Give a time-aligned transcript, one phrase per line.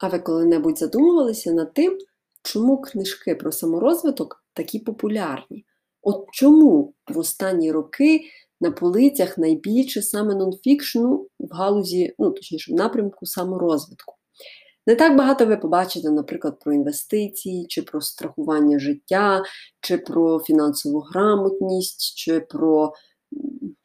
[0.00, 1.98] А ви коли-небудь задумувалися над тим,
[2.42, 5.64] чому книжки про саморозвиток такі популярні?
[6.02, 8.20] От чому в останні роки
[8.60, 14.14] на полицях найбільше саме нонфікшну в галузі, ну точніше, в напрямку саморозвитку?
[14.86, 19.42] Не так багато ви побачите, наприклад, про інвестиції, чи про страхування життя,
[19.80, 22.92] чи про фінансову грамотність, чи про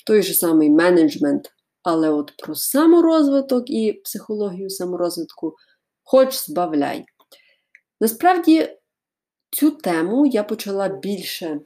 [0.05, 1.51] той же самий менеджмент.
[1.83, 5.55] Але от про саморозвиток і психологію саморозвитку
[6.05, 7.05] хоч збавляй.
[8.01, 8.69] Насправді,
[9.49, 11.59] цю тему я почала більше,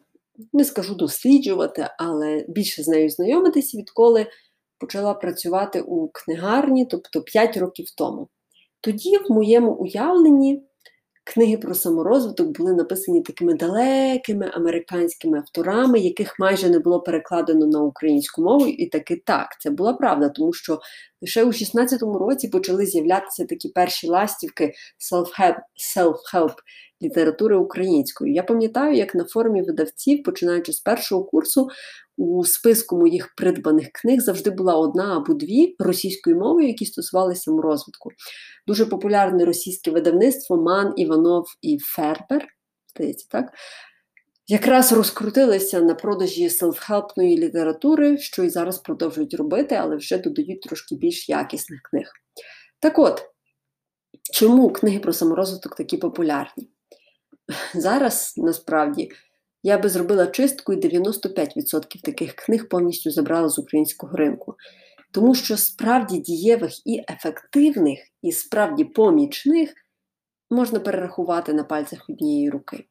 [0.54, 4.28] не скажу досліджувати, але більше з нею знайомитися, відколи
[4.78, 8.28] почала працювати у книгарні, тобто 5 років тому.
[8.82, 10.64] Тоді, в моєму уявленні,
[11.34, 17.82] книги про саморозвиток були написані такими далекими американськими авторами, яких майже не було перекладено на
[17.82, 18.68] українську мову.
[18.68, 20.80] І таки так, це була правда, тому що
[21.22, 24.74] лише у 16-му році почали з'являтися такі перші ластівки
[25.12, 25.56] self-help,
[25.96, 26.54] self-help
[27.02, 28.34] літератури української.
[28.34, 31.68] Я пам'ятаю, як на форумі видавців, починаючи з першого курсу,
[32.18, 38.10] у списку моїх придбаних книг завжди була одна або дві російською мовою, які стосувалися саморозвитку.
[38.68, 42.48] Дуже популярне російське видавництво Ман, Іванов і Фербер,
[42.96, 43.54] здається, так?
[44.48, 50.96] Якраз розкрутилися на продажі селфхелпної літератури, що і зараз продовжують робити, але вже додають трошки
[50.96, 52.12] більш якісних книг.
[52.80, 53.24] Так от,
[54.34, 56.70] чому книги про саморозвиток такі популярні?
[57.74, 59.12] Зараз насправді
[59.64, 64.56] я би зробила чистку і 95% таких книг повністю забрала з українського ринку.
[65.12, 69.74] Тому що справді дієвих і ефективних, і справді помічних
[70.50, 72.86] можна перерахувати на пальцях однієї руки.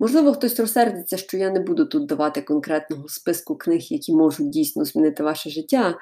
[0.00, 4.84] Можливо, хтось розсердиться, що я не буду тут давати конкретного списку книг, які можуть дійсно
[4.84, 5.98] змінити ваше життя,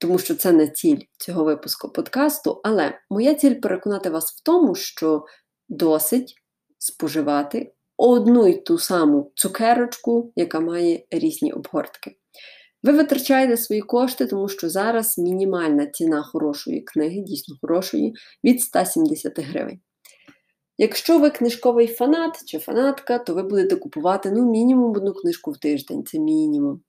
[0.00, 2.60] тому що це не ціль цього випуску подкасту.
[2.64, 5.24] Але моя ціль переконати вас в тому, що
[5.68, 6.34] досить
[6.78, 12.16] споживати одну й ту саму цукерочку, яка має різні обгортки.
[12.82, 19.38] Ви витрачаєте свої кошти, тому що зараз мінімальна ціна хорошої книги, дійсно хорошої, від 170
[19.38, 19.80] гривень.
[20.78, 25.58] Якщо ви книжковий фанат чи фанатка, то ви будете купувати ну, мінімум одну книжку в
[25.58, 26.80] тиждень, це мінімум.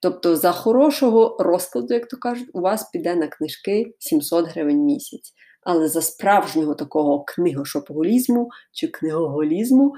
[0.00, 5.32] Тобто, за хорошого розкладу, як то кажуть, у вас піде на книжки 700 гривень місяць.
[5.68, 9.94] Але за справжнього такого книгошопоголізму чи книгоголізму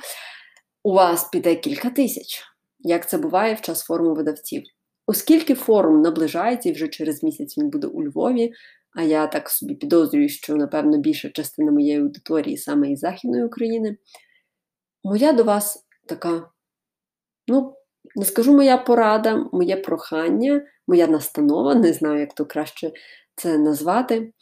[0.83, 2.43] у вас піде кілька тисяч,
[2.79, 4.63] як це буває в час форуму видавців.
[5.07, 8.53] Оскільки форум наближається і вже через місяць він буде у Львові,
[8.97, 13.97] а я так собі підозрюю, що, напевно, більша частина моєї аудиторії саме із Західної України,
[15.05, 16.51] моя до вас така,
[17.49, 17.75] ну,
[18.17, 22.93] не скажу моя порада, моє прохання, моя настанова, не знаю, як то краще
[23.37, 24.33] це назвати.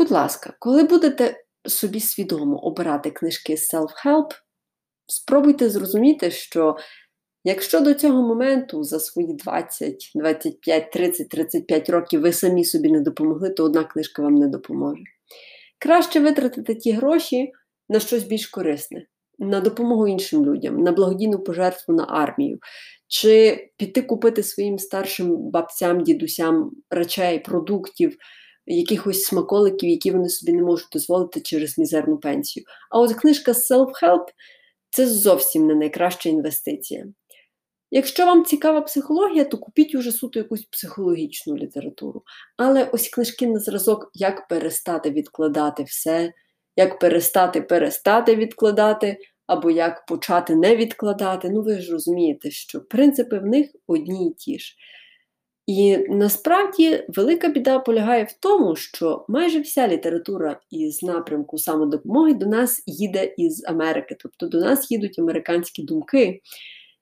[0.00, 4.26] Будь ласка, коли будете собі свідомо обирати книжки self-help,
[5.06, 6.76] спробуйте зрозуміти, що
[7.44, 13.00] якщо до цього моменту за свої 20, 25, 30, 35 років ви самі собі не
[13.00, 15.02] допомогли, то одна книжка вам не допоможе.
[15.78, 17.52] Краще витратити ті гроші
[17.88, 19.06] на щось більш корисне,
[19.38, 22.58] на допомогу іншим людям, на благодійну пожертву на армію,
[23.08, 28.16] чи піти купити своїм старшим бабцям, дідусям речей, продуктів
[28.74, 32.66] якихось смаколиків, які вони собі не можуть дозволити через мізерну пенсію.
[32.90, 34.24] А от книжка Self-Help
[34.90, 37.06] це зовсім не найкраща інвестиція.
[37.90, 42.22] Якщо вам цікава психологія, то купіть уже суто якусь психологічну літературу.
[42.56, 46.32] Але ось книжки на зразок, як перестати відкладати все,
[46.76, 51.50] як перестати перестати відкладати, або як почати не відкладати.
[51.50, 54.74] Ну ви ж розумієте, що принципи в них одні й ті ж.
[55.70, 62.46] І насправді велика біда полягає в тому, що майже вся література із напрямку самодопомоги до
[62.46, 66.40] нас їде із Америки, тобто до нас їдуть американські думки,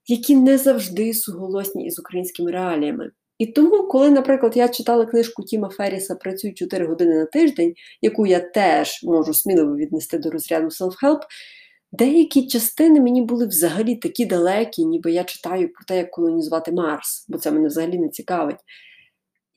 [0.06, 3.10] які не завжди суголосні із українськими реаліями.
[3.38, 8.26] І тому, коли, наприклад, я читала книжку Тіма Ферріса Працюй 4 години на тиждень, яку
[8.26, 11.21] я теж можу сміливо віднести до розряду self-help,
[11.92, 17.26] Деякі частини мені були взагалі такі далекі, ніби я читаю про те, як колонізувати Марс,
[17.28, 18.60] бо це мене взагалі не цікавить.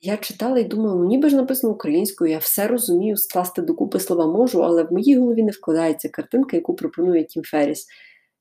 [0.00, 4.26] Я читала і думала, ну ніби ж написано українською, я все розумію, скласти докупи слова
[4.26, 7.86] можу, але в моїй голові не вкладається картинка, яку пропонує Тім Ферріс.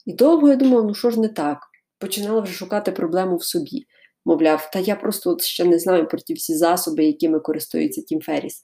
[0.06, 1.58] І довго я думала, ну що ж не так?
[2.00, 3.86] Починала вже шукати проблему в собі.
[4.26, 8.22] Мовляв, та я просто от ще не знаю про ті всі засоби, якими користується Тім
[8.22, 8.62] Ферріс.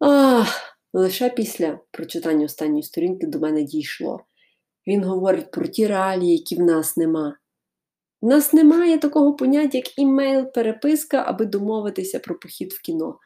[0.00, 4.20] Ах, лише після прочитання останньої сторінки до мене дійшло.
[4.86, 7.36] Він говорить про ті реалії, які в нас нема.
[8.20, 13.18] У нас немає такого поняття, як імейл-переписка, аби домовитися про похід в кіно.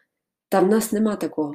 [0.49, 1.55] Та в нас нема такого.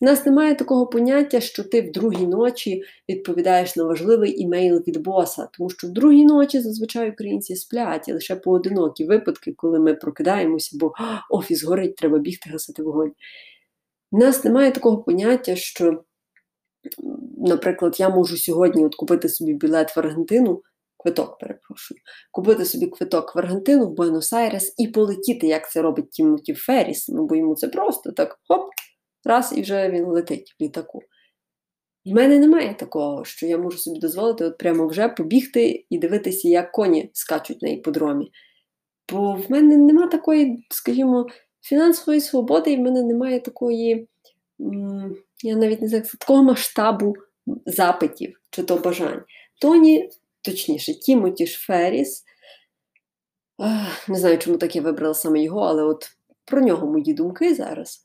[0.00, 5.02] У нас немає такого поняття, що ти в другій ночі відповідаєш на важливий імейл від
[5.02, 9.94] боса, тому що в другій ночі зазвичай українці сплять і лише поодинокі випадки, коли ми
[9.94, 10.92] прокидаємося, бо
[11.30, 13.12] офіс горить, треба бігти, гасити вогонь.
[14.10, 16.04] У нас немає такого поняття, що,
[17.38, 20.62] наприклад, я можу сьогодні от купити собі білет в Аргентину,
[20.96, 22.00] квиток, перепрошую,
[22.32, 27.08] купити собі квиток в Аргентину, в Буенос-Айрес і полетіти, як це робить Тімоті Ферріс.
[27.08, 28.70] Ну, бо йому це просто так хоп,
[29.24, 31.02] раз і вже він летить в літаку.
[32.04, 36.48] В мене немає такого, що я можу собі дозволити от прямо вже побігти і дивитися,
[36.48, 38.30] як коні скачуть на іподромі.
[39.12, 41.26] Бо в мене немає такої, скажімо,
[41.62, 44.08] фінансової свободи, і в мене немає такої,
[45.42, 47.14] я навіть не знаю, такого масштабу
[47.66, 49.22] запитів чи то бажань.
[49.60, 50.10] Тоні,
[50.42, 52.24] точніше, Тімоті Шферіс,
[54.08, 56.10] не знаю, чому так я вибрала саме його, але от
[56.44, 58.04] про нього мої думки зараз.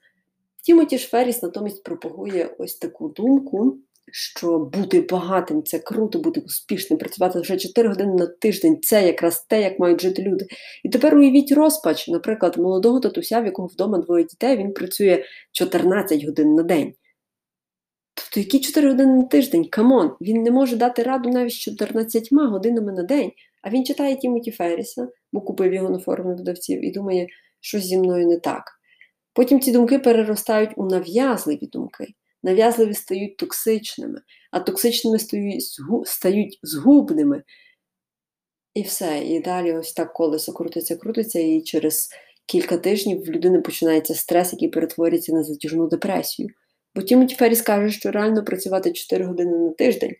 [0.63, 3.77] Тімоті Ферріс натомість пропагує ось таку думку,
[4.11, 9.45] що бути багатим це круто, бути успішним, працювати вже 4 години на тиждень це якраз
[9.49, 10.47] те, як мають жити люди.
[10.83, 16.25] І тепер уявіть розпач, наприклад, молодого татуся, в якого вдома двоє дітей, він працює 14
[16.25, 16.93] годин на день.
[18.13, 19.65] Тобто, які 4 години на тиждень?
[19.65, 23.31] Come on, він не може дати раду навіть з 14 годинами на день.
[23.61, 27.27] А він читає Тімоті Ферріса, бо купив його на форумі видавців, і думає,
[27.59, 28.63] що зі мною не так.
[29.33, 32.07] Потім ці думки переростають у нав'язливі думки.
[32.43, 34.21] Нав'язливі стають токсичними,
[34.51, 35.19] а токсичними
[36.05, 37.43] стають згубними.
[38.73, 39.23] І все.
[39.25, 42.09] І далі ось так колесо крутиться, крутиться, і через
[42.45, 46.49] кілька тижнів в людини починається стрес, який перетворюється на затяжну депресію.
[46.95, 50.15] Бо Тімоті Ферріс каже, що реально працювати 4 години на тиждень,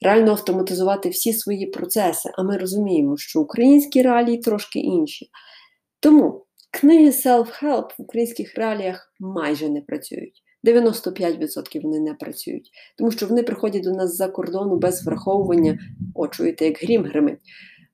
[0.00, 5.30] реально автоматизувати всі свої процеси, а ми розуміємо, що українські реалії трошки інші.
[6.00, 10.42] Тому книги self-help в українських реаліях майже не працюють.
[10.64, 15.78] 95% вони не працюють, тому що вони приходять до нас з-за кордону без враховування,
[16.14, 17.38] о, чуєте, як грім гримить.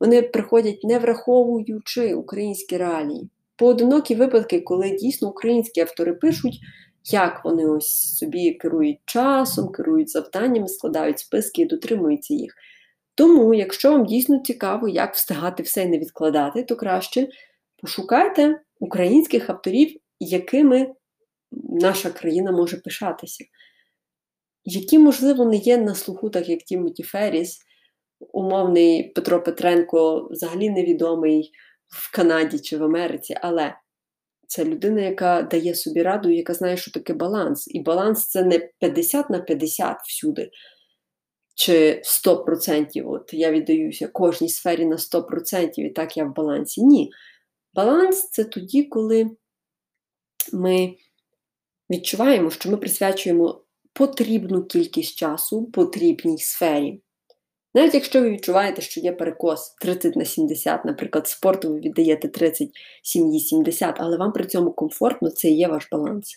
[0.01, 3.31] Вони приходять не враховуючи українські реалії.
[3.57, 6.61] Поодинокі випадки, коли дійсно українські автори пишуть,
[7.13, 12.55] як вони ось собі керують часом, керують завданнями, складають списки і дотримуються їх.
[13.15, 17.29] Тому, якщо вам дійсно цікаво, як встигати все і не відкладати, то краще
[17.83, 20.95] пошукайте українських авторів, якими
[21.69, 23.45] наша країна може пишатися,
[24.65, 27.59] які, можливо, не є на слуху, так як Тімоті Ферріс,
[28.33, 31.51] умовний Петро Петренко, взагалі невідомий
[31.89, 33.75] в Канаді чи в Америці, але
[34.49, 37.69] це людина, яка дає собі раду, яка знає, що таке баланс.
[37.75, 40.51] І баланс це не 50 на 50 всюди.
[41.55, 46.85] Чи 100%, от я віддаюся кожній сфері на 100%, і так я в балансі.
[46.85, 47.11] Ні.
[47.75, 49.31] Баланс це тоді, коли
[50.53, 50.95] ми
[51.91, 57.03] відчуваємо, що ми присвячуємо потрібну кількість часу потрібній сфері.
[57.79, 62.71] Навіть якщо ви відчуваєте, що є перекос 30 на 70, наприклад, спорту ви віддаєте 30
[63.03, 66.35] сім'ї 70, але вам при цьому комфортно, це і є ваш баланс.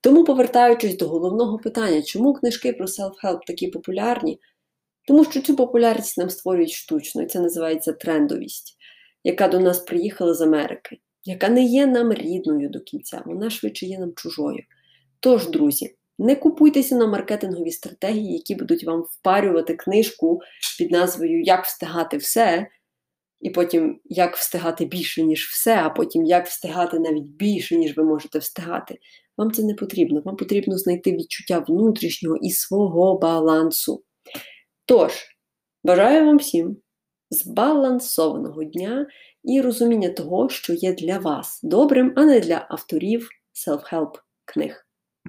[0.00, 4.40] Тому, повертаючись до головного питання, чому книжки про self-help такі популярні?
[5.06, 8.76] Тому що цю популярність нам створюють штучно, і це називається трендовість,
[9.24, 13.86] яка до нас приїхала з Америки, яка не є нам рідною до кінця, вона швидше
[13.86, 14.62] є нам чужою.
[15.20, 20.40] Тож, друзі, не купуйтеся на маркетингові стратегії, які будуть вам впарювати книжку
[20.78, 22.66] під назвою Як встигати все,
[23.40, 28.04] і потім як встигати більше, ніж все, а потім як встигати навіть більше, ніж ви
[28.04, 28.98] можете встигати.
[29.36, 30.22] Вам це не потрібно.
[30.24, 34.04] Вам потрібно знайти відчуття внутрішнього і свого балансу.
[34.86, 35.12] Тож,
[35.84, 36.76] бажаю вам всім
[37.30, 39.06] збалансованого дня
[39.44, 43.28] і розуміння того, що є для вас добрим, а не для авторів
[43.66, 44.10] self-help
[44.44, 44.85] книг.